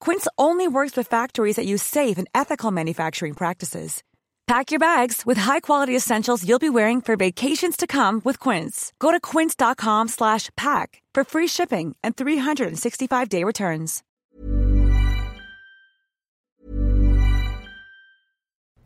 [0.00, 4.02] Quince only works with factories that use safe and ethical manufacturing practices.
[4.46, 8.92] Pack your bags with high-quality essentials you'll be wearing for vacations to come with Quince.
[8.98, 14.02] Go to quince.com/pack for free shipping and 365-day returns.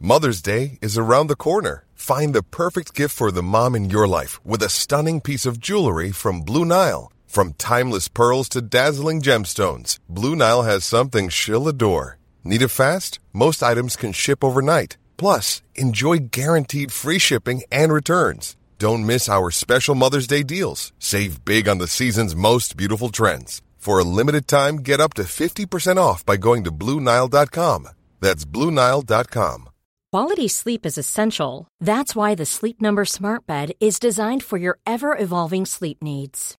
[0.05, 1.85] Mother's Day is around the corner.
[1.95, 5.61] Find the perfect gift for the mom in your life with a stunning piece of
[5.61, 7.13] jewelry from Blue Nile.
[7.33, 12.19] From timeless pearls to dazzling gemstones, Blue Nile has something she'll adore.
[12.45, 13.21] Need it fast?
[13.33, 14.99] Most items can ship overnight.
[15.17, 18.55] Plus, enjoy guaranteed free shipping and returns.
[18.79, 20.93] Don't miss our special Mother's Day deals.
[20.99, 23.63] Save big on the season's most beautiful trends.
[23.79, 27.89] For a limited time, get up to 50% off by going to BlueNile.com.
[28.21, 29.71] That's BlueNile.com.
[30.13, 31.67] Quality sleep is essential.
[31.81, 36.59] That's why the Sleep Number Smart Bed is designed for your ever evolving sleep needs.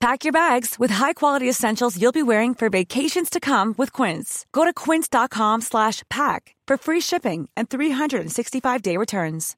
[0.00, 4.46] Pack your bags with high-quality essentials you'll be wearing for vacations to come with Quince.
[4.50, 9.56] Go to quince.com/pack for free shipping and 365-day returns.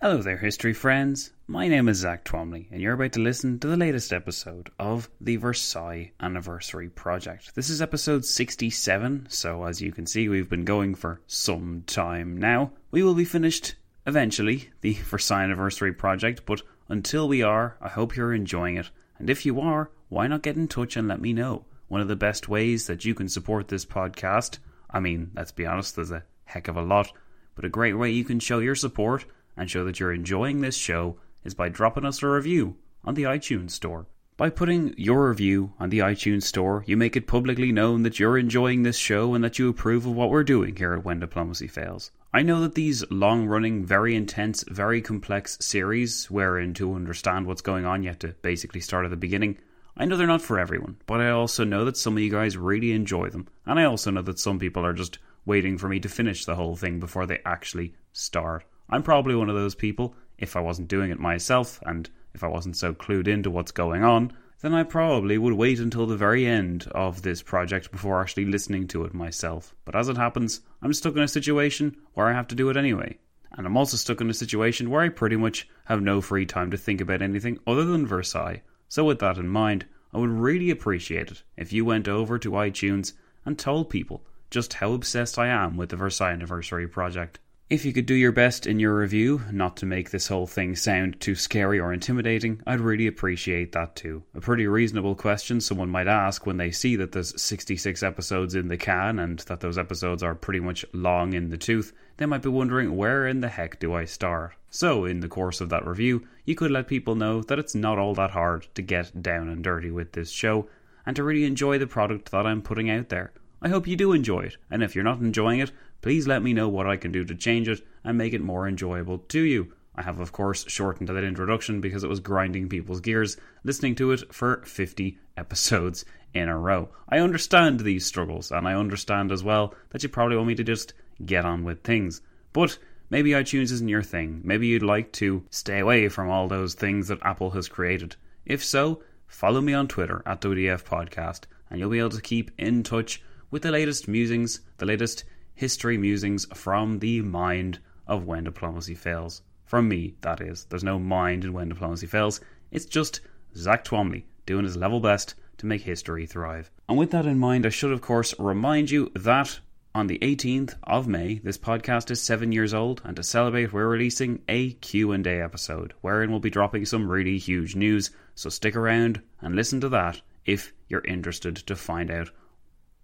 [0.00, 1.30] Hello there, history friends.
[1.46, 5.08] My name is Zack Twamley, and you're about to listen to the latest episode of
[5.20, 7.54] the Versailles Anniversary Project.
[7.54, 12.36] This is episode 67, so as you can see, we've been going for some time
[12.36, 12.72] now.
[12.90, 13.76] We will be finished
[14.06, 18.90] eventually, the Versailles Anniversary Project, but until we are, I hope you're enjoying it.
[19.18, 21.64] And if you are, why not get in touch and let me know?
[21.86, 24.58] One of the best ways that you can support this podcast,
[24.90, 27.12] I mean, let's be honest, there's a heck of a lot,
[27.54, 29.24] but a great way you can show your support
[29.56, 33.22] and show that you're enjoying this show is by dropping us a review on the
[33.22, 34.06] iTunes Store.
[34.36, 38.38] By putting your review on the iTunes Store, you make it publicly known that you're
[38.38, 41.68] enjoying this show and that you approve of what we're doing here at When Diplomacy
[41.68, 42.10] Fails.
[42.32, 47.60] I know that these long running, very intense, very complex series, wherein to understand what's
[47.60, 49.58] going on, you have to basically start at the beginning.
[49.96, 52.56] I know they're not for everyone, but I also know that some of you guys
[52.56, 55.98] really enjoy them, and I also know that some people are just waiting for me
[55.98, 58.64] to finish the whole thing before they actually start.
[58.88, 62.48] I'm probably one of those people, if I wasn't doing it myself, and if I
[62.48, 66.46] wasn't so clued into what's going on, then I probably would wait until the very
[66.46, 69.74] end of this project before actually listening to it myself.
[69.84, 72.76] But as it happens, I'm stuck in a situation where I have to do it
[72.76, 73.18] anyway.
[73.52, 76.70] And I'm also stuck in a situation where I pretty much have no free time
[76.70, 78.62] to think about anything other than Versailles.
[78.88, 82.50] So, with that in mind, I would really appreciate it if you went over to
[82.52, 83.12] iTunes
[83.44, 87.38] and told people just how obsessed I am with the Versailles Anniversary project.
[87.70, 90.74] If you could do your best in your review not to make this whole thing
[90.74, 94.24] sound too scary or intimidating, I'd really appreciate that too.
[94.34, 98.66] A pretty reasonable question someone might ask when they see that there's 66 episodes in
[98.66, 101.92] the can and that those episodes are pretty much long in the tooth.
[102.16, 104.54] They might be wondering where in the heck do I start?
[104.68, 107.98] So, in the course of that review, you could let people know that it's not
[107.98, 110.68] all that hard to get down and dirty with this show
[111.06, 113.30] and to really enjoy the product that I'm putting out there.
[113.62, 115.70] I hope you do enjoy it, and if you're not enjoying it,
[116.00, 118.66] please let me know what I can do to change it and make it more
[118.66, 119.74] enjoyable to you.
[119.94, 124.12] I have, of course, shortened that introduction because it was grinding people's gears listening to
[124.12, 126.88] it for 50 episodes in a row.
[127.08, 130.64] I understand these struggles, and I understand as well that you probably want me to
[130.64, 130.94] just
[131.26, 132.22] get on with things.
[132.54, 132.78] But
[133.10, 134.40] maybe iTunes isn't your thing.
[134.42, 138.16] Maybe you'd like to stay away from all those things that Apple has created.
[138.46, 142.52] If so, follow me on Twitter at WDF Podcast, and you'll be able to keep
[142.56, 145.24] in touch with the latest musings, the latest
[145.54, 149.42] history musings from the mind of When Diplomacy Fails.
[149.64, 150.64] From me, that is.
[150.64, 152.40] There's no mind in When Diplomacy Fails.
[152.70, 153.20] It's just
[153.56, 156.70] Zack Twamley doing his level best to make history thrive.
[156.88, 159.60] And with that in mind, I should of course remind you that
[159.94, 163.88] on the 18th of May, this podcast is 7 years old and to celebrate we're
[163.88, 168.10] releasing a Q&A episode wherein we'll be dropping some really huge news.
[168.34, 172.30] So stick around and listen to that if you're interested to find out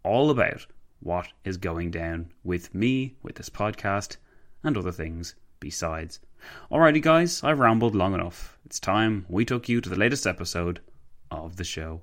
[0.06, 0.66] all about
[1.00, 4.16] what is going down with me, with this podcast,
[4.62, 6.20] and other things besides.
[6.70, 8.58] Alrighty, guys, I've rambled long enough.
[8.64, 10.80] It's time we took you to the latest episode
[11.30, 12.02] of the show.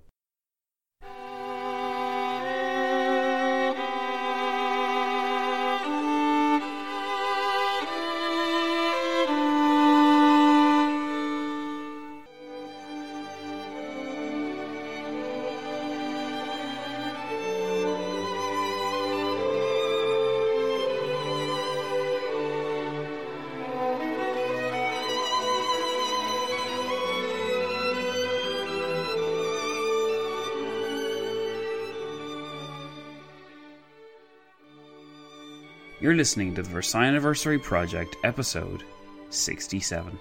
[36.24, 38.81] Listening to the Versailles Anniversary Project, episode
[39.30, 40.18] 67.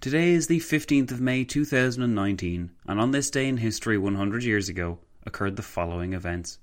[0.00, 4.68] Today is the 15th of May 2019, and on this day in history 100 years
[4.68, 6.58] ago occurred the following events.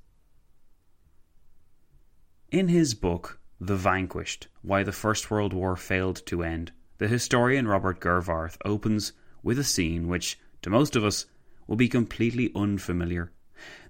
[2.51, 7.69] In his book, The Vanquished Why the First World War Failed to End, the historian
[7.69, 11.25] Robert Gerwarth opens with a scene which, to most of us,
[11.69, 13.31] will be completely unfamiliar.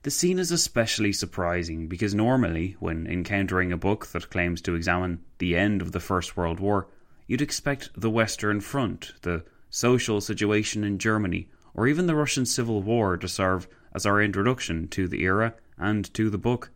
[0.04, 5.24] The scene is especially surprising because normally, when encountering a book that claims to examine
[5.38, 6.90] the end of the First World War,
[7.26, 12.82] you'd expect the Western Front, the social situation in Germany, or even the Russian Civil
[12.82, 13.66] War to serve
[13.96, 16.72] as our introduction to the era and to the book.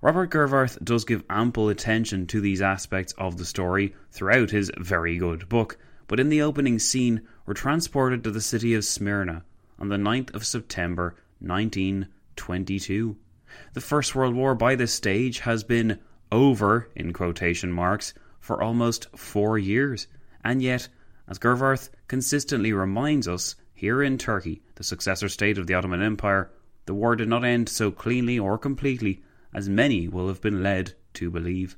[0.00, 5.18] Robert Gerwarth does give ample attention to these aspects of the story throughout his very
[5.18, 5.76] good book,
[6.06, 9.42] but in the opening scene, we're transported to the city of Smyrna,
[9.78, 13.16] on the 9th of September 1922.
[13.74, 15.98] The First World War by this stage has been
[16.32, 20.06] over, in quotation marks, for almost four years,
[20.44, 20.88] and yet,
[21.28, 26.50] as Gerwarth consistently reminds us, here in Turkey, the successor state of the Ottoman Empire,
[26.86, 29.22] the war did not end so cleanly or completely
[29.52, 31.76] as many will have been led to believe.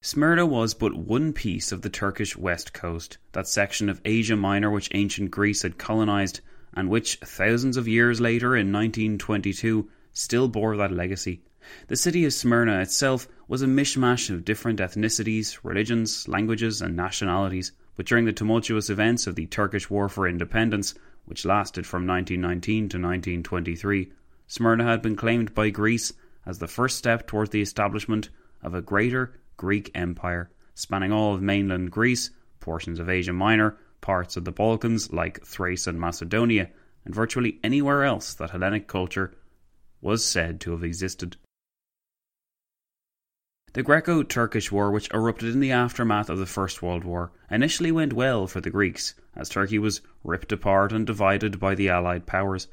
[0.00, 4.70] Smyrna was but one piece of the Turkish west coast, that section of Asia Minor
[4.70, 6.40] which ancient Greece had colonized,
[6.72, 11.42] and which, thousands of years later, in 1922, still bore that legacy.
[11.88, 17.72] The city of Smyrna itself was a mishmash of different ethnicities, religions, languages, and nationalities,
[17.96, 20.94] but during the tumultuous events of the Turkish War for Independence,
[21.26, 24.12] which lasted from 1919 to 1923,
[24.46, 26.12] Smyrna had been claimed by Greece
[26.46, 28.30] as the first step towards the establishment
[28.62, 34.36] of a greater Greek Empire, spanning all of mainland Greece, portions of Asia Minor, parts
[34.36, 36.70] of the Balkans like Thrace and Macedonia,
[37.04, 39.34] and virtually anywhere else that Hellenic culture
[40.00, 41.36] was said to have existed.
[43.72, 47.90] The Greco Turkish War, which erupted in the aftermath of the First World War, initially
[47.90, 52.26] went well for the Greeks, as Turkey was ripped apart and divided by the Allied
[52.26, 52.68] powers.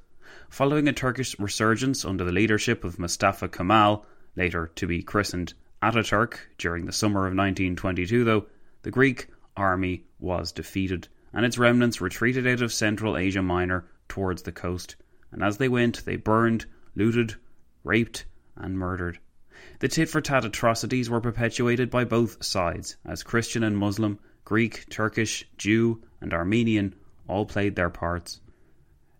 [0.49, 6.39] Following a Turkish resurgence under the leadership of Mustafa Kemal, later to be christened Ataturk
[6.57, 8.47] during the summer of 1922, though,
[8.81, 9.27] the Greek
[9.57, 14.95] army was defeated, and its remnants retreated out of Central Asia Minor towards the coast,
[15.31, 16.65] and as they went, they burned,
[16.95, 17.35] looted,
[17.83, 19.19] raped, and murdered.
[19.79, 24.89] The tit for tat atrocities were perpetuated by both sides, as Christian and Muslim, Greek,
[24.89, 26.95] Turkish, Jew, and Armenian
[27.27, 28.39] all played their parts.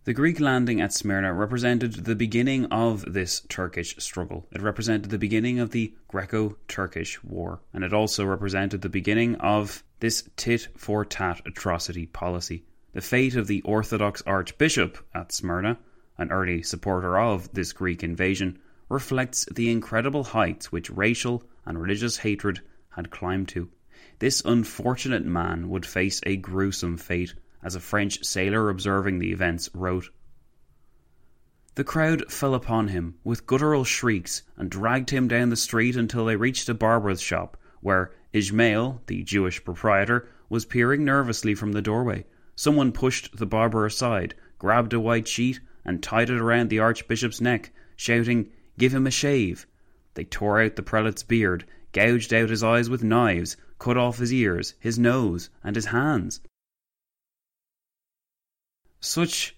[0.05, 4.47] The Greek landing at Smyrna represented the beginning of this Turkish struggle.
[4.51, 9.33] It represented the beginning of the Greco Turkish War, and it also represented the beginning
[9.38, 12.65] of this tit for tat atrocity policy.
[12.93, 15.79] The fate of the Orthodox Archbishop at Smyrna,
[16.19, 18.59] an early supporter of this Greek invasion,
[18.89, 23.71] reflects the incredible heights which racial and religious hatred had climbed to.
[24.19, 27.33] This unfortunate man would face a gruesome fate
[27.65, 30.12] as a French sailor observing the events wrote.
[31.74, 36.25] The crowd fell upon him with guttural shrieks and dragged him down the street until
[36.25, 41.81] they reached a barber's shop, where Ismail, the Jewish proprietor, was peering nervously from the
[41.81, 42.25] doorway.
[42.55, 47.41] Someone pushed the barber aside, grabbed a white sheet, and tied it around the archbishop's
[47.41, 49.65] neck, shouting, Give him a shave.
[50.13, 54.31] They tore out the prelate's beard, gouged out his eyes with knives, cut off his
[54.31, 56.41] ears, his nose, and his hands.
[58.99, 59.55] Such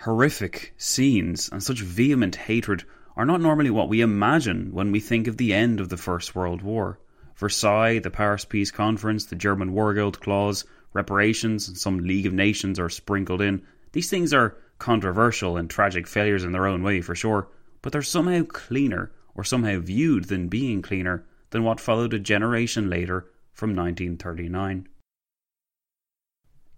[0.00, 2.84] horrific scenes and such vehement hatred
[3.16, 6.36] are not normally what we imagine when we think of the end of the First
[6.36, 7.00] World War.
[7.36, 12.32] Versailles, the Paris Peace Conference, the German War Guilt Clause, reparations, and some League of
[12.32, 13.62] Nations are sprinkled in.
[13.92, 17.48] These things are controversial and tragic failures in their own way, for sure,
[17.82, 22.88] but they're somehow cleaner, or somehow viewed than being cleaner, than what followed a generation
[22.90, 24.88] later from 1939.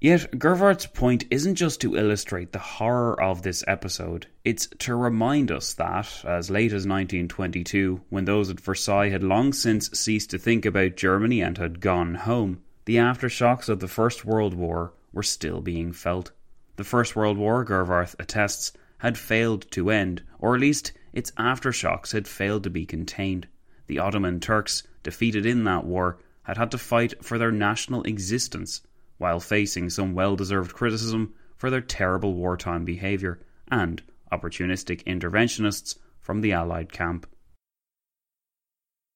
[0.02, 5.52] Yet, Gerwarth's point isn't just to illustrate the horror of this episode, it's to remind
[5.52, 10.38] us that, as late as 1922, when those at Versailles had long since ceased to
[10.38, 15.22] think about Germany and had gone home, the aftershocks of the First World War were
[15.22, 16.30] still being felt.
[16.76, 22.12] The First World War, Gerwarth attests, had failed to end, or at least its aftershocks
[22.12, 23.48] had failed to be contained.
[23.86, 28.80] The Ottoman Turks, defeated in that war, had had to fight for their national existence
[29.20, 36.40] while facing some well deserved criticism for their terrible wartime behaviour and opportunistic interventionists from
[36.40, 37.26] the Allied camp.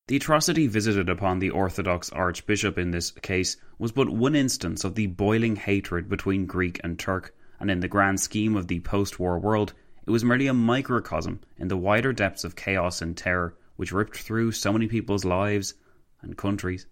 [0.08, 4.94] The atrocity visited upon the Orthodox Archbishop in this case was but one instance of
[4.94, 9.18] the boiling hatred between Greek and Turk, and in the grand scheme of the post
[9.18, 9.72] war world,
[10.06, 14.18] it was merely a microcosm in the wider depths of chaos and terror which ripped
[14.18, 15.72] through so many people's lives
[16.20, 16.86] and countries.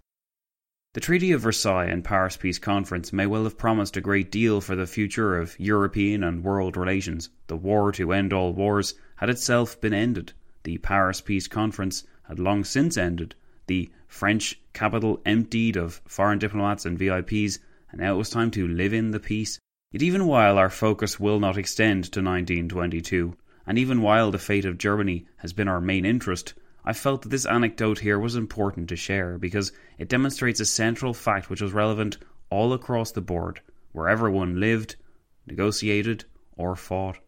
[0.94, 4.60] The Treaty of Versailles and Paris Peace Conference may well have promised a great deal
[4.60, 7.30] for the future of European and world relations.
[7.46, 10.34] The war to end all wars had itself been ended.
[10.64, 13.34] The Paris Peace Conference had long since ended.
[13.68, 17.58] The French capital emptied of foreign diplomats and VIPs,
[17.90, 19.58] and now it was time to live in the peace.
[19.92, 23.34] Yet, even while our focus will not extend to 1922,
[23.66, 26.52] and even while the fate of Germany has been our main interest,
[26.84, 31.14] I felt that this anecdote here was important to share because it demonstrates a central
[31.14, 32.18] fact which was relevant
[32.50, 33.60] all across the board,
[33.92, 34.96] wherever one lived,
[35.46, 36.24] negotiated,
[36.56, 37.18] or fought.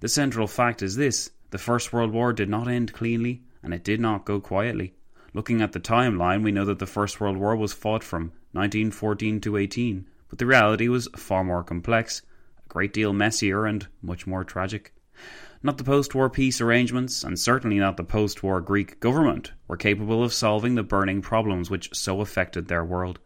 [0.00, 3.84] The central fact is this the First World War did not end cleanly, and it
[3.84, 4.94] did not go quietly.
[5.32, 9.40] Looking at the timeline, we know that the First World War was fought from 1914
[9.42, 12.22] to 18, but the reality was far more complex,
[12.64, 14.92] a great deal messier, and much more tragic.
[15.60, 19.76] Not the post war peace arrangements, and certainly not the post war Greek government, were
[19.76, 23.18] capable of solving the burning problems which so affected their world.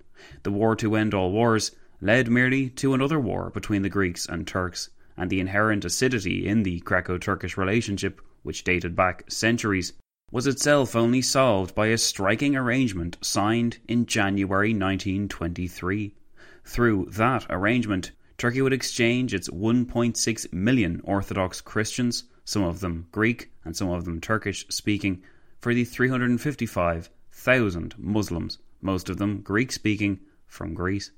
[0.43, 4.47] The war to end all wars led merely to another war between the Greeks and
[4.47, 9.93] Turks, and the inherent acidity in the Greco Turkish relationship, which dated back centuries,
[10.31, 16.15] was itself only solved by a striking arrangement signed in January 1923.
[16.65, 18.13] Through that arrangement,
[18.43, 24.05] Turkey would exchange its 1.6 million Orthodox Christians, some of them Greek and some of
[24.05, 25.23] them Turkish speaking,
[25.61, 31.13] for the 355,000 Muslims, most of them Greek speaking, from Greece.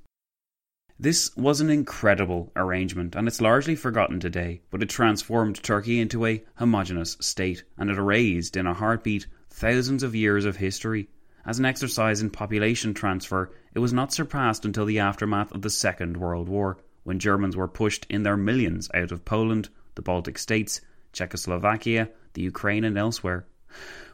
[1.00, 6.26] This was an incredible arrangement, and it's largely forgotten today, but it transformed Turkey into
[6.26, 11.08] a homogeneous state, and it erased in a heartbeat thousands of years of history.
[11.46, 15.70] As an exercise in population transfer, it was not surpassed until the aftermath of the
[15.70, 20.38] Second World War, when Germans were pushed in their millions out of Poland, the Baltic
[20.38, 20.80] states,
[21.12, 23.46] Czechoslovakia, the Ukraine, and elsewhere.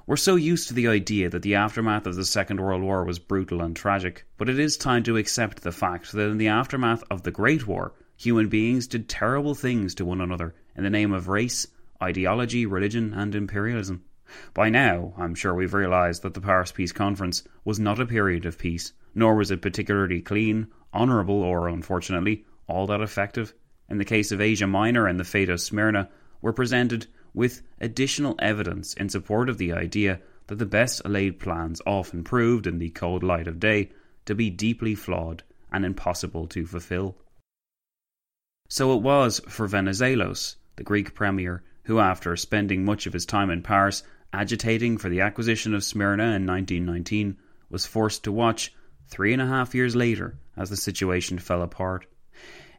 [0.07, 3.19] We're so used to the idea that the aftermath of the Second World War was
[3.19, 7.05] brutal and tragic, but it is time to accept the fact that in the aftermath
[7.11, 11.13] of the Great War, human beings did terrible things to one another in the name
[11.13, 11.67] of race,
[12.03, 14.03] ideology, religion, and imperialism.
[14.53, 18.47] By now, I'm sure we've realised that the Paris Peace Conference was not a period
[18.47, 23.53] of peace, nor was it particularly clean, honourable, or, unfortunately, all that effective.
[23.89, 26.09] In the case of Asia Minor and the fate of Smyrna,
[26.41, 31.81] were presented with additional evidence in support of the idea that the best laid plans
[31.87, 33.91] often proved, in the cold light of day,
[34.25, 37.17] to be deeply flawed and impossible to fulfill.
[38.69, 43.51] So it was for Venizelos, the Greek premier, who, after spending much of his time
[43.51, 47.37] in Paris agitating for the acquisition of Smyrna in 1919,
[47.69, 48.73] was forced to watch,
[49.09, 52.07] three and a half years later, as the situation fell apart.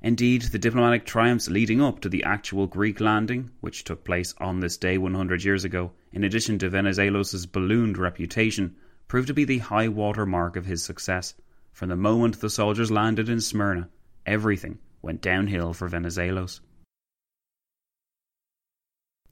[0.03, 4.59] Indeed, the diplomatic triumphs leading up to the actual Greek landing, which took place on
[4.59, 8.75] this day 100 years ago, in addition to Venizelos' ballooned reputation,
[9.07, 11.35] proved to be the high water mark of his success.
[11.71, 13.89] From the moment the soldiers landed in Smyrna,
[14.25, 16.61] everything went downhill for Venizelos.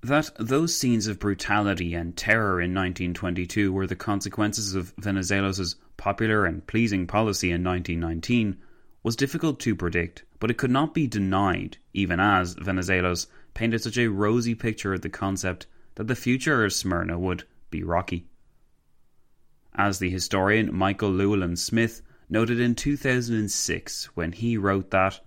[0.02, 6.46] That those scenes of brutality and terror in 1922 were the consequences of Venizelos' popular
[6.46, 8.58] and pleasing policy in 1919
[9.04, 13.98] was difficult to predict, but it could not be denied, even as Venizelos painted such
[13.98, 18.28] a rosy picture of the concept that the future of Smyrna would be rocky.
[19.76, 25.22] As the historian Michael Llewellyn Smith noted in 2006 when he wrote that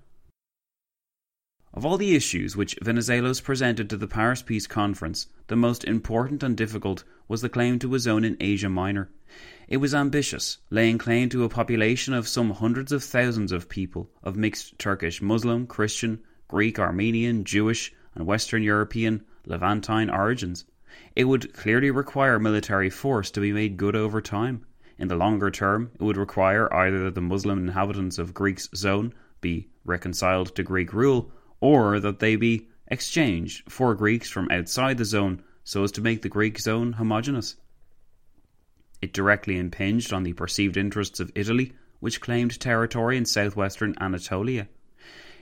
[1.75, 6.43] of all the issues which Venizelos presented to the Paris Peace Conference, the most important
[6.43, 9.09] and difficult was the claim to a zone in Asia Minor.
[9.73, 14.11] It was ambitious, laying claim to a population of some hundreds of thousands of people
[14.23, 20.67] of mixed Turkish Muslim, Christian, Greek, Armenian, Jewish, and Western European, Levantine origins.
[21.17, 24.67] It would clearly require military force to be made good over time.
[24.99, 29.15] In the longer term, it would require either that the Muslim inhabitants of Greek's zone
[29.41, 35.07] be reconciled to Greek rule or that they be exchanged for Greeks from outside the
[35.07, 37.57] zone so as to make the Greek zone homogeneous.
[39.03, 44.69] It directly impinged on the perceived interests of Italy, which claimed territory in southwestern Anatolia.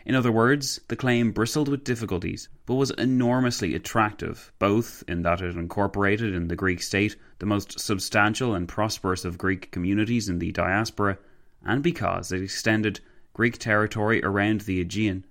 [0.07, 5.43] In other words, the claim bristled with difficulties, but was enormously attractive, both in that
[5.43, 10.39] it incorporated in the Greek state the most substantial and prosperous of Greek communities in
[10.39, 11.19] the diaspora,
[11.63, 13.01] and because it extended
[13.35, 15.27] Greek territory around the Aegean,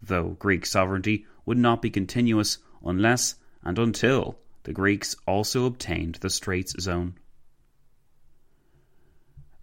[0.00, 6.30] though Greek sovereignty would not be continuous unless and until the Greeks also obtained the
[6.30, 7.14] Straits Zone.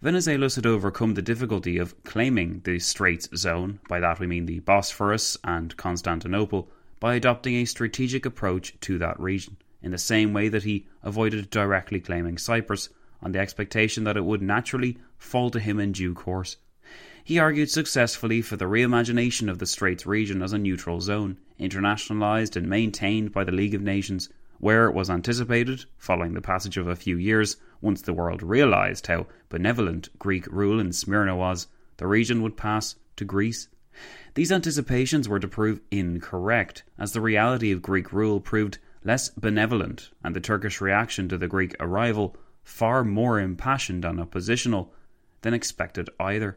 [0.02, 4.58] Venizelos had overcome the difficulty of claiming the Straits Zone, by that we mean the
[4.58, 6.68] Bosphorus and Constantinople,
[6.98, 11.50] by adopting a strategic approach to that region, in the same way that he avoided
[11.50, 12.88] directly claiming Cyprus,
[13.22, 16.56] on the expectation that it would naturally fall to him in due course.
[17.22, 22.56] He argued successfully for the reimagination of the Straits region as a neutral zone, internationalised
[22.56, 24.28] and maintained by the League of Nations,
[24.58, 29.08] where it was anticipated, following the passage of a few years, once the world realised
[29.08, 31.66] how benevolent Greek rule in Smyrna was,
[31.98, 33.68] the region would pass to Greece.
[34.34, 40.10] These anticipations were to prove incorrect, as the reality of Greek rule proved less benevolent,
[40.24, 44.94] and the Turkish reaction to the Greek arrival far more impassioned and oppositional
[45.42, 46.56] than expected either.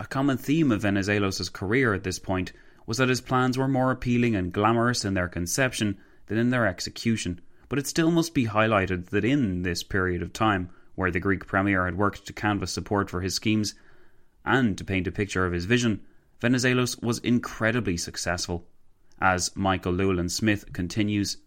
[0.00, 2.52] A common theme of Venizelos' career at this point
[2.86, 6.66] was that his plans were more appealing and glamorous in their conception than in their
[6.66, 11.20] execution, but it still must be highlighted that in this period of time, where the
[11.20, 13.74] Greek premier had worked to canvass support for his schemes
[14.44, 16.00] and to paint a picture of his vision,
[16.40, 18.66] Venizelos was incredibly successful.
[19.20, 21.38] As Michael Llewellyn Smith continues,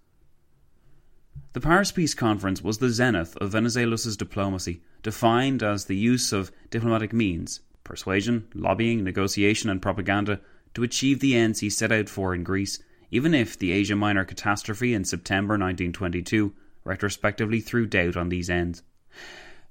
[1.53, 6.51] the Paris Peace Conference was the zenith of Venizelos' diplomacy, defined as the use of
[6.69, 10.39] diplomatic means, persuasion, lobbying, negotiation, and propaganda
[10.73, 14.23] to achieve the ends he set out for in Greece, even if the Asia Minor
[14.23, 16.53] catastrophe in September 1922
[16.85, 18.81] retrospectively threw doubt on these ends.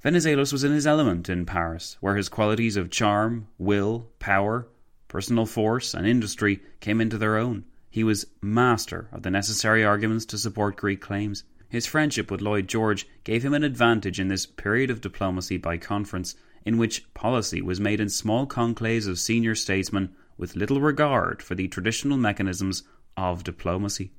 [0.05, 4.69] Venizelos was in his element in Paris, where his qualities of charm, will, power,
[5.09, 7.65] personal force, and industry came into their own.
[7.91, 11.45] He was master of the necessary arguments to support Greek claims.
[11.69, 15.77] His friendship with Lloyd George gave him an advantage in this period of diplomacy by
[15.77, 21.43] conference, in which policy was made in small conclaves of senior statesmen with little regard
[21.43, 22.85] for the traditional mechanisms
[23.17, 24.13] of diplomacy.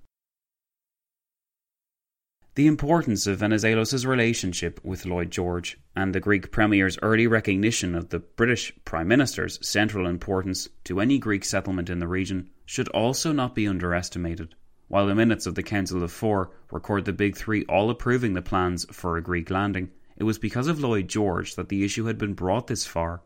[2.55, 8.09] The importance of Venizelos' relationship with Lloyd George and the Greek Premier's early recognition of
[8.09, 13.31] the British Prime Minister's central importance to any Greek settlement in the region should also
[13.31, 14.53] not be underestimated.
[14.89, 18.41] While the minutes of the Council of Four record the Big Three all approving the
[18.41, 22.17] plans for a Greek landing, it was because of Lloyd George that the issue had
[22.17, 23.21] been brought this far.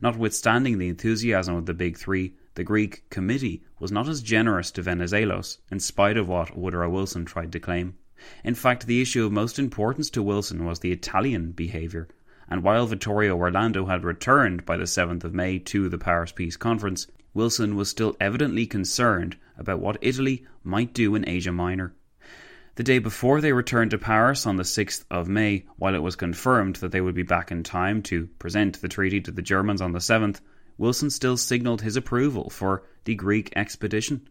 [0.00, 4.82] Notwithstanding the enthusiasm of the Big Three, the Greek committee was not as generous to
[4.82, 7.94] Venizelos, in spite of what Woodrow Wilson tried to claim.
[8.44, 12.08] In fact, the issue of most importance to Wilson was the Italian behaviour,
[12.48, 16.56] and while Vittorio Orlando had returned by the 7th of May to the Paris Peace
[16.56, 21.94] Conference, Wilson was still evidently concerned about what Italy might do in Asia Minor.
[22.74, 26.16] The day before they returned to Paris on the 6th of May, while it was
[26.16, 29.80] confirmed that they would be back in time to present the treaty to the Germans
[29.80, 30.40] on the 7th,
[30.80, 34.26] Wilson still signalled his approval for the Greek expedition.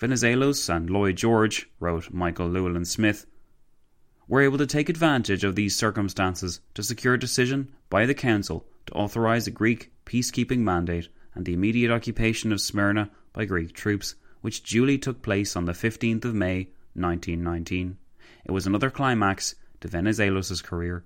[0.00, 3.26] Venizelos and Lloyd George, wrote Michael Llewellyn Smith,
[4.26, 8.66] were able to take advantage of these circumstances to secure a decision by the Council
[8.86, 14.14] to authorise a Greek peacekeeping mandate and the immediate occupation of Smyrna by Greek troops,
[14.40, 17.98] which duly took place on the 15th of May 1919.
[18.46, 21.04] It was another climax to Venizelos' career.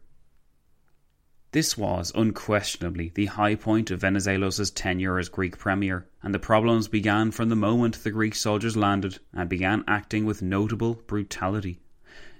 [1.52, 6.88] This was unquestionably the high point of Venizelos' tenure as Greek premier, and the problems
[6.88, 11.80] began from the moment the Greek soldiers landed and began acting with notable brutality.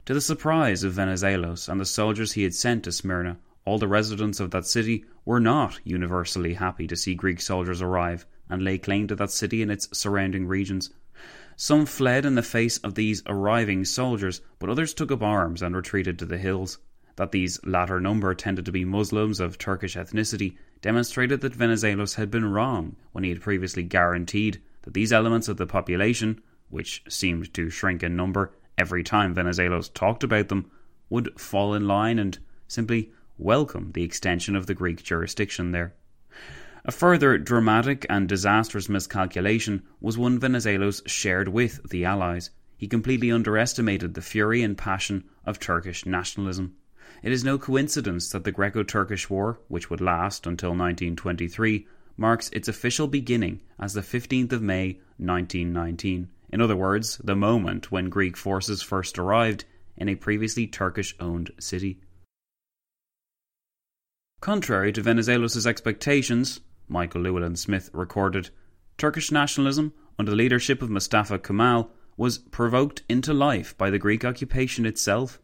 [0.05, 3.88] To the surprise of Venizelos and the soldiers he had sent to Smyrna, all the
[3.88, 8.77] residents of that city were not universally happy to see Greek soldiers arrive and lay
[8.77, 10.90] claim to that city and its surrounding regions.
[11.57, 15.75] Some fled in the face of these arriving soldiers, but others took up arms and
[15.75, 16.77] retreated to the hills.
[17.19, 22.31] That these latter number tended to be Muslims of Turkish ethnicity demonstrated that Venizelos had
[22.31, 27.53] been wrong when he had previously guaranteed that these elements of the population, which seemed
[27.55, 30.71] to shrink in number every time Venizelos talked about them,
[31.11, 35.95] would fall in line and simply welcome the extension of the Greek jurisdiction there.
[36.85, 42.51] A further dramatic and disastrous miscalculation was one Venizelos shared with the Allies.
[42.77, 46.77] He completely underestimated the fury and passion of Turkish nationalism.
[47.23, 52.49] It is no coincidence that the Greco Turkish War, which would last until 1923, marks
[52.51, 56.29] its official beginning as the 15th of May 1919.
[56.51, 59.65] In other words, the moment when Greek forces first arrived
[59.97, 62.01] in a previously Turkish owned city.
[64.41, 68.51] Contrary to Venizelos' expectations, Michael Llewellyn Smith recorded,
[68.97, 74.25] Turkish nationalism, under the leadership of Mustafa Kemal, was provoked into life by the Greek
[74.25, 75.41] occupation itself.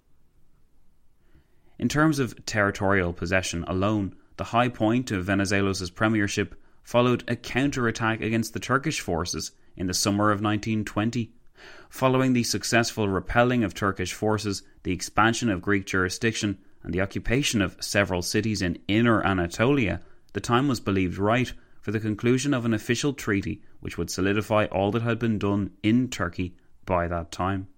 [1.78, 8.20] In terms of territorial possession alone, the high point of Venizelos' premiership followed a counter-attack
[8.20, 11.32] against the Turkish forces in the summer of 1920.
[11.88, 17.62] Following the successful repelling of Turkish forces, the expansion of Greek jurisdiction, and the occupation
[17.62, 20.00] of several cities in Inner Anatolia,
[20.32, 24.66] the time was believed right for the conclusion of an official treaty which would solidify
[24.66, 27.68] all that had been done in Turkey by that time.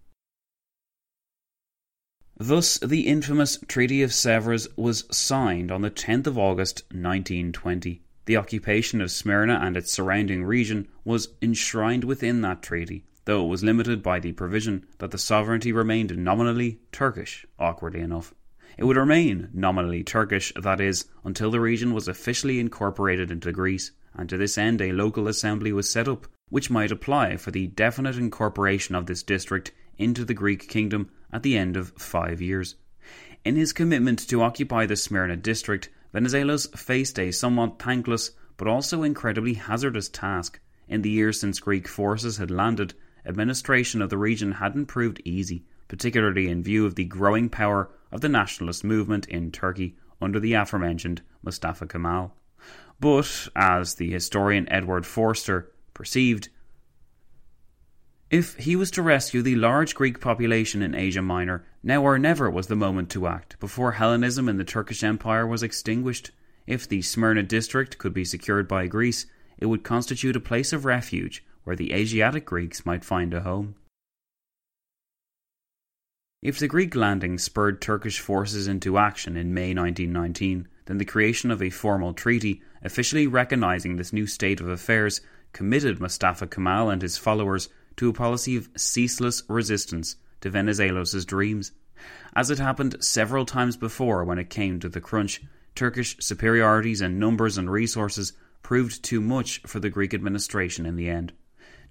[2.38, 8.02] Thus, the infamous Treaty of Sèvres was signed on the 10th of August 1920.
[8.26, 13.48] The occupation of Smyrna and its surrounding region was enshrined within that treaty, though it
[13.48, 18.34] was limited by the provision that the sovereignty remained nominally Turkish, awkwardly enough.
[18.76, 23.92] It would remain nominally Turkish, that is, until the region was officially incorporated into Greece,
[24.12, 27.68] and to this end a local assembly was set up, which might apply for the
[27.68, 32.76] definite incorporation of this district into the Greek kingdom at the end of five years.
[33.44, 39.02] In his commitment to occupy the Smyrna district, Venizelos faced a somewhat thankless but also
[39.02, 40.60] incredibly hazardous task.
[40.88, 45.64] In the years since Greek forces had landed, administration of the region hadn't proved easy,
[45.88, 50.54] particularly in view of the growing power of the nationalist movement in Turkey under the
[50.54, 52.34] aforementioned Mustafa Kemal.
[52.98, 56.48] But, as the historian Edward Forster perceived,
[58.30, 62.50] if he was to rescue the large Greek population in Asia Minor, now or never
[62.50, 66.32] was the moment to act, before Hellenism in the Turkish Empire was extinguished.
[66.66, 69.26] If the Smyrna district could be secured by Greece,
[69.58, 73.76] it would constitute a place of refuge where the Asiatic Greeks might find a home.
[76.42, 81.50] If the Greek landing spurred Turkish forces into action in May 1919, then the creation
[81.50, 85.20] of a formal treaty officially recognizing this new state of affairs
[85.52, 91.72] committed Mustafa Kemal and his followers to a policy of ceaseless resistance to Venizelos' dreams.
[92.34, 95.42] As it happened several times before when it came to the crunch,
[95.74, 98.32] Turkish superiorities in numbers and resources
[98.62, 101.32] proved too much for the Greek administration in the end.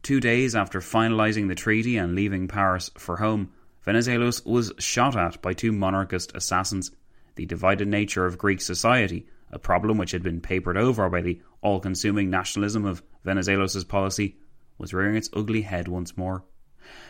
[0.03, 3.51] Two days after finalizing the treaty and leaving Paris for home,
[3.85, 6.91] Venizelos was shot at by two monarchist assassins.
[7.35, 11.41] The divided nature of Greek society, a problem which had been papered over by the
[11.61, 14.37] all consuming nationalism of Venizelos' policy,
[14.77, 16.43] was rearing its ugly head once more.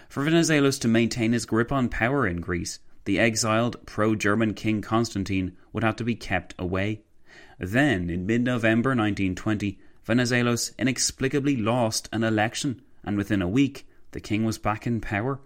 [0.07, 4.81] For Venizelos to maintain his grip on power in Greece, the exiled pro German King
[4.81, 7.01] Constantine would have to be kept away.
[7.59, 14.19] Then, in mid November 1920, Venizelos inexplicably lost an election, and within a week, the
[14.19, 15.39] king was back in power.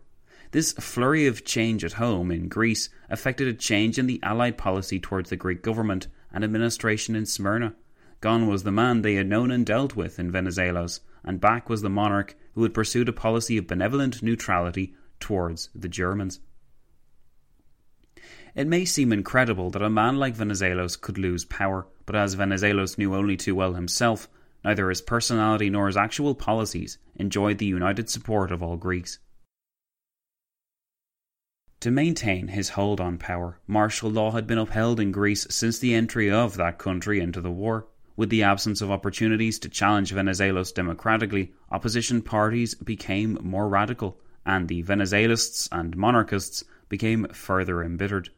[0.52, 5.00] This flurry of change at home in Greece affected a change in the Allied policy
[5.00, 7.76] towards the Greek government and administration in Smyrna.
[8.22, 11.82] Gone was the man they had known and dealt with in Venizelos, and back was
[11.82, 16.40] the monarch who had pursued a policy of benevolent neutrality towards the Germans.
[18.56, 22.98] It may seem incredible that a man like Venizelos could lose power, but as Venizelos
[22.98, 24.28] knew only too well himself,
[24.64, 29.20] neither his personality nor his actual policies enjoyed the united support of all Greeks.
[31.82, 35.94] To maintain his hold on power, martial law had been upheld in Greece since the
[35.94, 37.88] entry of that country into the war.
[38.20, 44.68] With the absence of opportunities to challenge Venizelos democratically, opposition parties became more radical, and
[44.68, 48.30] the Venizelists and monarchists became further embittered.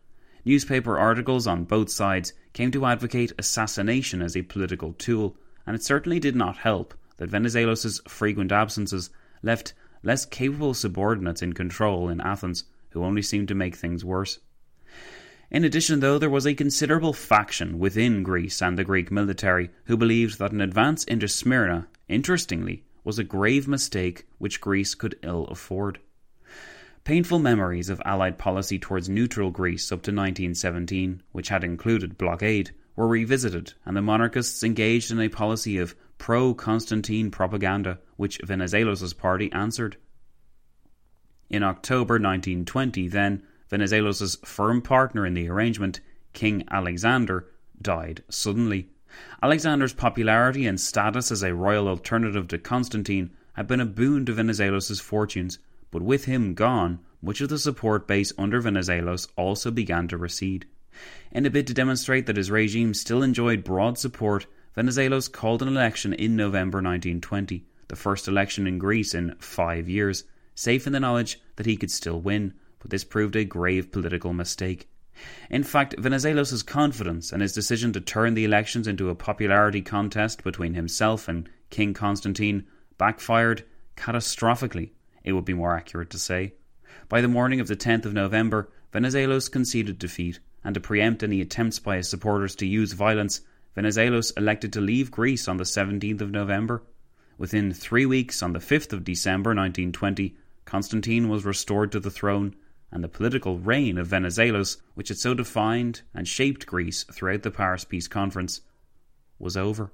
[0.45, 5.81] Newspaper articles on both sides came to advocate assassination as a political tool, and it
[5.81, 9.09] certainly did not help that Venizelos' frequent absences
[9.41, 14.37] left less capable subordinates in control in Athens, who only seemed to make things worse.
[15.51, 19.97] In addition, though, there was a considerable faction within Greece and the Greek military who
[19.97, 25.43] believed that an advance into Smyrna, interestingly, was a grave mistake which Greece could ill
[25.47, 25.99] afford.
[27.03, 32.71] Painful memories of Allied policy towards neutral Greece up to 1917, which had included blockade,
[32.95, 39.17] were revisited, and the monarchists engaged in a policy of pro Constantine propaganda, which Venizelos'
[39.17, 39.97] party answered.
[41.49, 46.01] In October 1920, then, Venizelos' firm partner in the arrangement,
[46.33, 47.47] King Alexander,
[47.81, 48.89] died suddenly.
[49.41, 54.33] Alexander's popularity and status as a royal alternative to Constantine had been a boon to
[54.33, 55.57] Venizelos' fortunes,
[55.89, 60.65] but with him gone, much of the support base under Venizelos also began to recede.
[61.31, 65.69] In a bid to demonstrate that his regime still enjoyed broad support, Venizelos called an
[65.69, 70.99] election in November 1920, the first election in Greece in five years, safe in the
[70.99, 74.89] knowledge that he could still win, but this proved a grave political mistake.
[75.49, 80.43] In fact, Venizelos' confidence and his decision to turn the elections into a popularity contest
[80.43, 82.65] between himself and King Constantine
[82.97, 83.63] backfired
[83.95, 84.91] catastrophically,
[85.23, 86.53] it would be more accurate to say.
[87.07, 91.41] By the morning of the 10th of November, Venizelos conceded defeat, and to preempt any
[91.41, 93.41] attempts by his supporters to use violence,
[93.75, 96.83] Venizelos elected to leave Greece on the 17th of November.
[97.37, 102.55] Within three weeks, on the 5th of December 1920, Constantine was restored to the throne,
[102.91, 107.51] and the political reign of Venizelos, which had so defined and shaped Greece throughout the
[107.51, 108.61] Paris Peace Conference,
[109.39, 109.91] was over.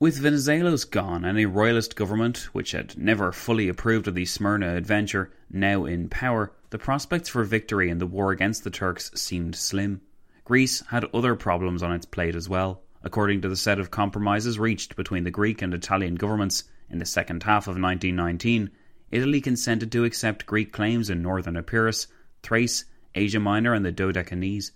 [0.00, 4.76] With Venizelos gone and a royalist government, which had never fully approved of the Smyrna
[4.76, 9.54] adventure, now in power, the prospects for victory in the war against the Turks seemed
[9.54, 10.00] slim.
[10.44, 12.82] Greece had other problems on its plate as well.
[13.02, 17.06] According to the set of compromises reached between the Greek and Italian governments in the
[17.06, 18.70] second half of 1919,
[19.14, 22.08] Italy consented to accept Greek claims in northern Epirus,
[22.42, 24.72] Thrace, Asia Minor, and the Dodecanese.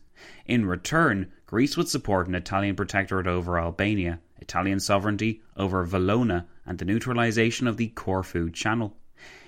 [0.47, 6.79] In return, Greece would support an Italian protectorate over Albania, Italian sovereignty over Valona, and
[6.79, 8.97] the neutralization of the Corfu Channel.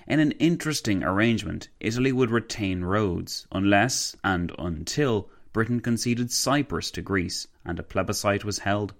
[0.09, 7.01] In an interesting arrangement, Italy would retain Rhodes unless and until Britain conceded Cyprus to
[7.01, 8.95] Greece and a plebiscite was held.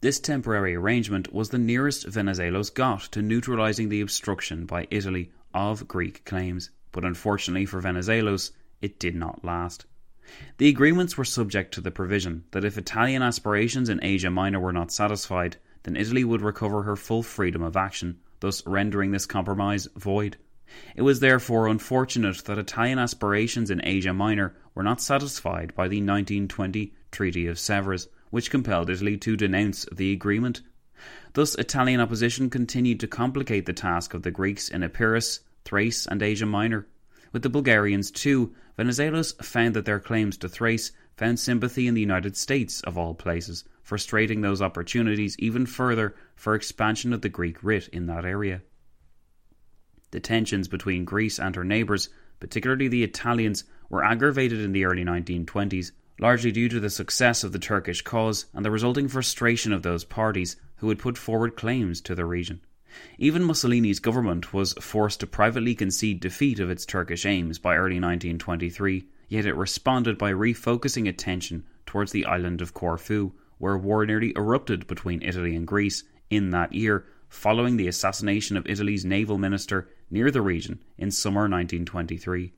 [0.00, 5.88] This temporary arrangement was the nearest Venizelos got to neutralizing the obstruction by Italy of
[5.88, 9.86] Greek claims, but unfortunately for Venizelos, it did not last.
[10.58, 14.72] The agreements were subject to the provision that if Italian aspirations in Asia Minor were
[14.72, 19.88] not satisfied, then Italy would recover her full freedom of action, thus rendering this compromise
[19.96, 20.36] void.
[20.94, 25.96] It was therefore unfortunate that Italian aspirations in Asia Minor were not satisfied by the
[25.96, 30.62] 1920 Treaty of Sèvres, which compelled Italy to denounce the agreement.
[31.34, 36.22] Thus, Italian opposition continued to complicate the task of the Greeks in Epirus, Thrace, and
[36.22, 36.86] Asia Minor.
[37.32, 42.00] With the Bulgarians, too, Venizelos found that their claims to Thrace found sympathy in the
[42.00, 47.62] United States, of all places, frustrating those opportunities even further for expansion of the Greek
[47.62, 48.62] writ in that area.
[50.10, 52.08] The tensions between Greece and her neighbours,
[52.40, 57.52] particularly the Italians, were aggravated in the early 1920s, largely due to the success of
[57.52, 62.00] the Turkish cause and the resulting frustration of those parties who had put forward claims
[62.00, 62.60] to the region.
[63.18, 68.00] Even Mussolini's government was forced to privately concede defeat of its Turkish aims by early
[68.00, 74.32] 1923, yet it responded by refocusing attention towards the island of Corfu, where war nearly
[74.34, 79.88] erupted between Italy and Greece in that year, following the assassination of Italy's naval minister
[80.10, 82.52] near the region in summer 1923.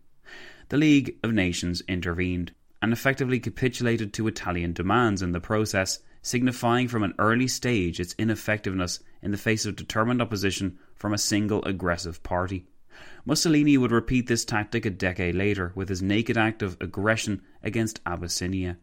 [0.69, 6.89] The League of Nations intervened and effectively capitulated to Italian demands in the process, signifying
[6.89, 11.65] from an early stage its ineffectiveness in the face of determined opposition from a single
[11.65, 12.67] aggressive party.
[13.25, 18.01] Mussolini would repeat this tactic a decade later with his naked act of aggression against
[18.07, 18.79] Abyssinia.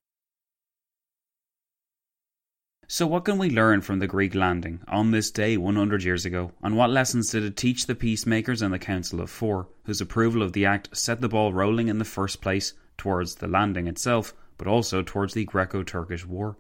[2.90, 6.54] So, what can we learn from the Greek landing on this day 100 years ago,
[6.64, 10.42] and what lessons did it teach the peacemakers and the Council of Four, whose approval
[10.42, 14.34] of the act set the ball rolling in the first place towards the landing itself,
[14.58, 16.58] but also towards the Greco Turkish War?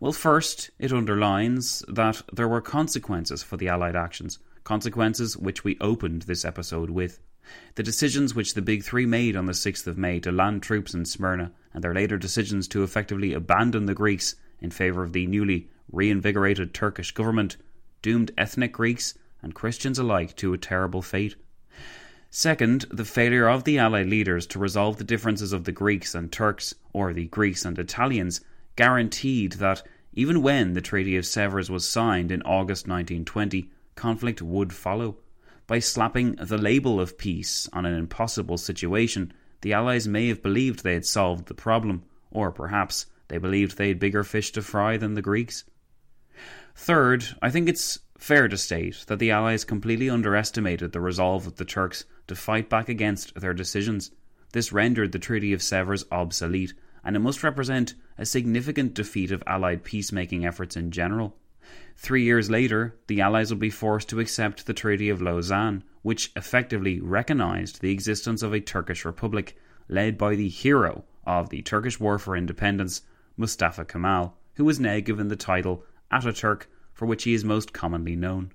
[0.00, 5.78] Well, first, it underlines that there were consequences for the Allied actions, consequences which we
[5.80, 7.20] opened this episode with.
[7.76, 10.92] The decisions which the Big Three made on the 6th of May to land troops
[10.94, 15.26] in Smyrna, and their later decisions to effectively abandon the Greeks in favour of the
[15.26, 17.56] newly reinvigorated Turkish government,
[18.02, 21.36] doomed ethnic Greeks and Christians alike to a terrible fate.
[22.32, 26.30] Second, the failure of the Allied leaders to resolve the differences of the Greeks and
[26.30, 28.40] Turks, or the Greeks and Italians,
[28.76, 34.72] guaranteed that even when the Treaty of Sèvres was signed in August 1920, conflict would
[34.72, 35.16] follow.
[35.66, 40.84] By slapping the label of peace on an impossible situation, the Allies may have believed
[40.84, 44.96] they had solved the problem, or perhaps they believed they had bigger fish to fry
[44.96, 45.64] than the Greeks.
[46.76, 51.56] Third, I think it's fair to state that the Allies completely underestimated the resolve of
[51.56, 54.10] the Turks to fight back against their decisions.
[54.52, 59.42] This rendered the Treaty of Sèvres obsolete, and it must represent a significant defeat of
[59.46, 61.34] Allied peacemaking efforts in general.
[61.96, 66.30] Three years later, the Allies would be forced to accept the Treaty of Lausanne, which
[66.36, 69.56] effectively recognised the existence of a Turkish republic
[69.88, 73.00] led by the hero of the Turkish War for Independence,
[73.38, 76.66] Mustafa Kemal, who was now given the title Ataturk,
[77.00, 78.52] for which he is most commonly known.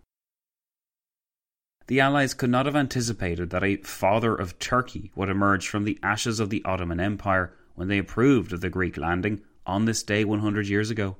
[1.87, 5.97] The Allies could not have anticipated that a father of Turkey would emerge from the
[6.03, 10.23] ashes of the Ottoman Empire when they approved of the Greek landing on this day
[10.23, 11.15] 100 years ago.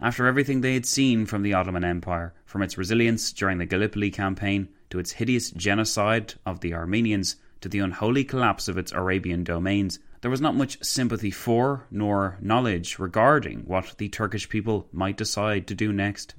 [0.00, 4.10] After everything they had seen from the Ottoman Empire, from its resilience during the Gallipoli
[4.10, 9.44] campaign to its hideous genocide of the Armenians to the unholy collapse of its Arabian
[9.44, 15.18] domains, there was not much sympathy for nor knowledge regarding what the Turkish people might
[15.18, 16.34] decide to do next.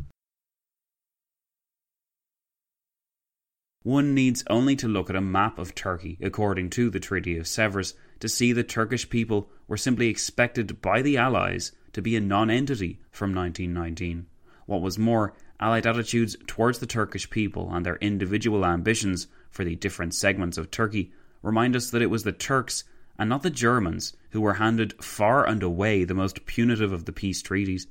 [3.84, 7.48] One needs only to look at a map of Turkey according to the Treaty of
[7.48, 12.22] Sèvres to see the Turkish people were simply expected by the Allies to be a
[12.22, 14.26] non entity from 1919.
[14.67, 19.76] What was more, Allied attitudes towards the Turkish people and their individual ambitions for the
[19.76, 22.86] different segments of Turkey remind us that it was the Turks
[23.19, 27.12] and not the Germans who were handed far and away the most punitive of the
[27.12, 27.88] peace treaties.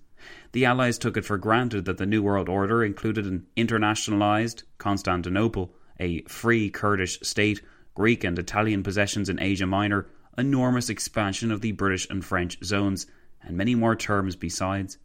[0.53, 5.75] The Allies took it for granted that the New World Order included an internationalized Constantinople,
[6.03, 7.63] a free Kurdish state,
[7.95, 13.07] Greek and Italian possessions in Asia Minor, enormous expansion of the British and French zones,
[13.41, 14.99] and many more terms besides.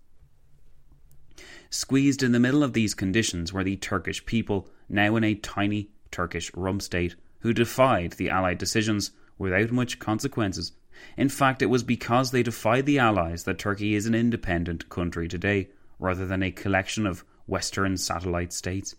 [1.70, 5.90] Squeezed in the middle of these conditions were the Turkish people, now in a tiny
[6.10, 10.72] Turkish rump state, who defied the Allied decisions without much consequences.
[11.16, 15.28] In fact, it was because they defied the Allies that Turkey is an independent country
[15.28, 18.96] today, rather than a collection of Western satellite states.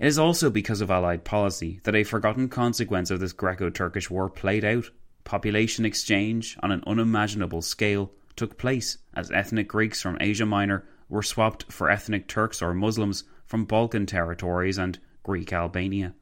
[0.00, 4.08] It is also because of Allied policy that a forgotten consequence of this Greco Turkish
[4.08, 4.90] war played out.
[5.24, 11.22] Population exchange on an unimaginable scale took place as ethnic Greeks from Asia Minor were
[11.22, 16.14] swapped for ethnic Turks or Muslims from Balkan territories and Greek Albania.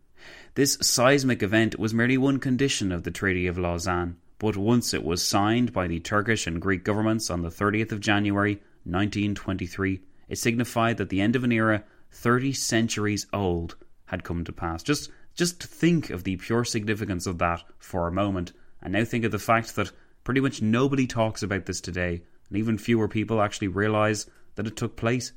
[0.56, 5.04] This seismic event was merely one condition of the Treaty of Lausanne, but once it
[5.04, 10.36] was signed by the Turkish and Greek governments on the 30th of January 1923, it
[10.36, 14.82] signified that the end of an era 30 centuries old had come to pass.
[14.82, 19.24] Just just think of the pure significance of that for a moment, and now think
[19.24, 19.92] of the fact that
[20.24, 24.76] pretty much nobody talks about this today, and even fewer people actually realize that it
[24.76, 25.32] took place.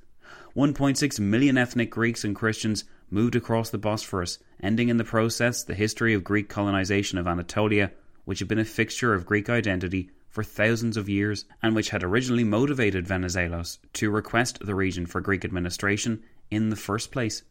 [0.56, 5.76] 1.6 million ethnic Greeks and Christians moved across the Bosphorus, ending in the process the
[5.76, 7.92] history of Greek colonization of Anatolia,
[8.26, 12.04] which had been a fixture of Greek identity for thousands of years, and which had
[12.04, 17.44] originally motivated Venizelos to request the region for Greek administration in the first place.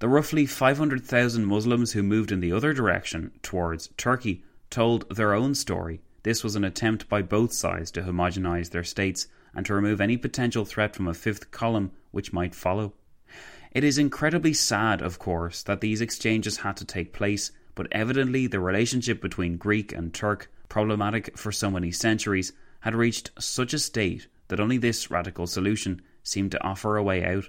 [0.00, 5.54] The roughly 500,000 Muslims who moved in the other direction, towards Turkey, told their own
[5.54, 6.00] story.
[6.24, 10.16] This was an attempt by both sides to homogenize their states and to remove any
[10.16, 12.92] potential threat from a fifth column which might follow.
[13.70, 18.46] It is incredibly sad, of course, that these exchanges had to take place, but evidently
[18.46, 23.78] the relationship between Greek and Turk, problematic for so many centuries, had reached such a
[23.78, 27.48] state that only this radical solution seemed to offer a way out.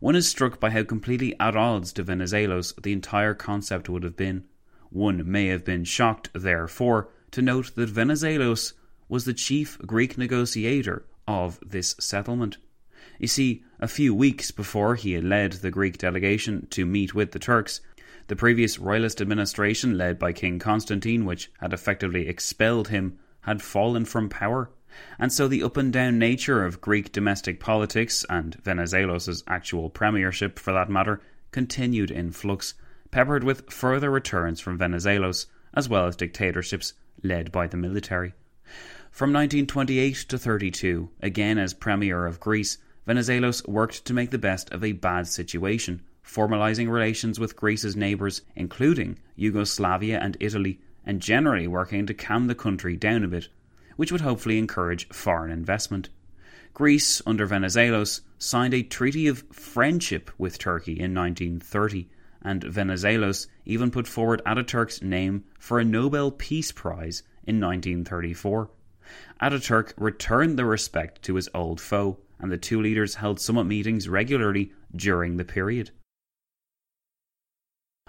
[0.00, 4.16] One is struck by how completely at odds to Venizelos the entire concept would have
[4.16, 4.44] been.
[4.90, 8.74] One may have been shocked, therefore, to note that Venizelos
[9.08, 12.58] was the chief Greek negotiator of this settlement.
[13.18, 17.32] You see, a few weeks before he had led the Greek delegation to meet with
[17.32, 17.80] the Turks,
[18.28, 24.04] the previous royalist administration, led by King Constantine, which had effectively expelled him, had fallen
[24.04, 24.70] from power.
[25.18, 30.58] And so the up and down nature of Greek domestic politics, and Venizelos' actual premiership
[30.58, 31.20] for that matter,
[31.50, 32.74] continued in flux,
[33.10, 38.32] peppered with further returns from Venizelos, as well as dictatorships led by the military.
[39.10, 44.70] From 1928 to 32, again as Premier of Greece, Venizelos worked to make the best
[44.70, 51.66] of a bad situation, formalizing relations with Greece's neighbours, including Yugoslavia and Italy, and generally
[51.66, 53.48] working to calm the country down a bit,
[53.98, 56.08] which would hopefully encourage foreign investment.
[56.72, 62.08] Greece, under Venizelos, signed a treaty of friendship with Turkey in 1930,
[62.40, 68.70] and Venizelos even put forward Ataturk's name for a Nobel Peace Prize in 1934.
[69.42, 74.08] Ataturk returned the respect to his old foe, and the two leaders held summit meetings
[74.08, 75.90] regularly during the period.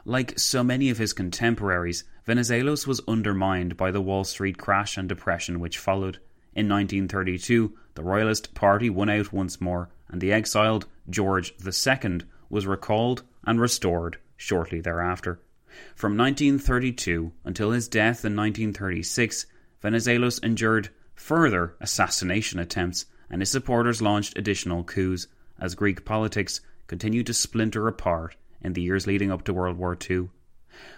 [0.05, 5.09] Like so many of his contemporaries, Venizelos was undermined by the Wall Street crash and
[5.09, 6.19] depression which followed.
[6.53, 12.67] In 1932, the Royalist Party won out once more, and the exiled George II was
[12.67, 15.39] recalled and restored shortly thereafter.
[15.95, 19.47] From 1932 until his death in 1936,
[19.81, 25.25] Venizelos endured further assassination attempts, and his supporters launched additional coups
[25.59, 29.97] as Greek politics continued to splinter apart in the years leading up to World War
[30.07, 30.29] II.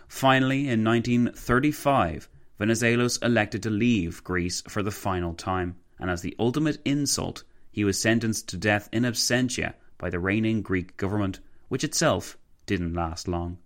[0.08, 2.30] Finally, in 1935,
[2.60, 7.84] Venizelos elected to leave Greece for the final time, and as the ultimate insult, he
[7.84, 13.28] was sentenced to death in absentia by the reigning Greek government, which itself didn't last
[13.28, 13.58] long.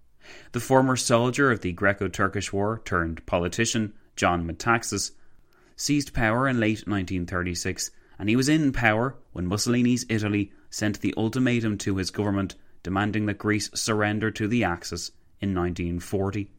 [0.53, 5.11] The former soldier of the Greco Turkish War turned politician, John Metaxas,
[5.75, 11.13] seized power in late 1936, and he was in power when Mussolini's Italy sent the
[11.17, 15.11] ultimatum to his government demanding that Greece surrender to the Axis
[15.41, 16.49] in 1940.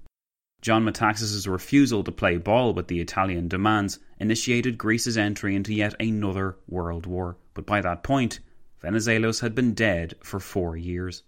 [0.62, 5.94] John Metaxas's refusal to play ball with the Italian demands initiated Greece's entry into yet
[6.00, 8.40] another world war, but by that point,
[8.82, 11.22] Venizelos had been dead for four years.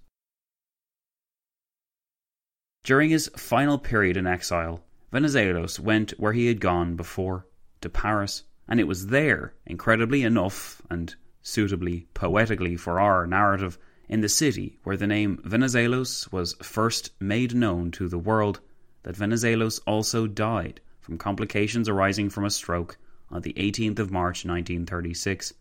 [2.85, 4.83] During his final period in exile,
[5.13, 7.47] Venizelos went where he had gone before,
[7.81, 13.79] to Paris, and it was there, incredibly enough and suitably poetically for our narrative,
[14.09, 18.61] in the city where the name Venizelos was first made known to the world,
[19.03, 22.97] that Venizelos also died from complications arising from a stroke
[23.31, 25.53] on the 18th of March 1936.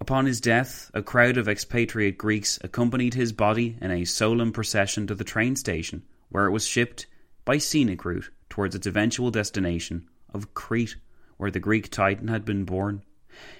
[0.00, 5.06] Upon his death, a crowd of expatriate Greeks accompanied his body in a solemn procession
[5.06, 7.06] to the train station, where it was shipped
[7.44, 10.96] by scenic route towards its eventual destination of Crete,
[11.36, 13.02] where the Greek titan had been born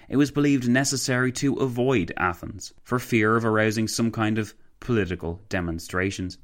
[0.07, 5.41] it was believed necessary to avoid Athens for fear of arousing some kind of political
[5.49, 6.37] demonstrations.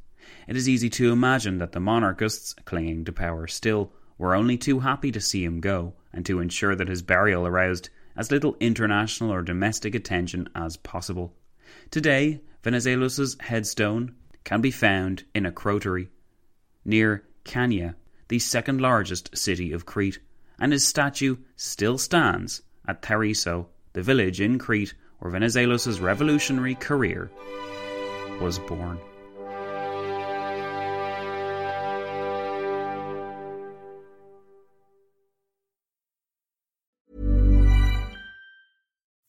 [0.48, 4.80] It is easy to imagine that the monarchists, clinging to power still, were only too
[4.80, 9.34] happy to see him go and to ensure that his burial aroused as little international
[9.34, 11.34] or domestic attention as possible.
[11.92, 16.08] Today, Venizelos' headstone can be found in Akrotiri,
[16.84, 17.96] near Chania,
[18.28, 20.20] the second largest city of Crete,
[20.58, 27.32] and his statue still stands at Theriso, the village in Crete where Venizelos' revolutionary career
[28.42, 29.00] was born.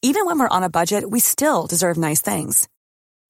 [0.02, 2.68] Even when we're on a budget, we still deserve nice things.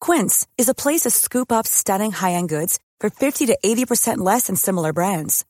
[0.01, 4.47] Quince is a place to scoop up stunning high-end goods for 50 to 80% less
[4.47, 5.45] than similar brands.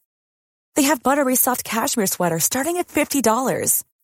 [0.76, 3.82] They have buttery soft cashmere sweaters starting at $50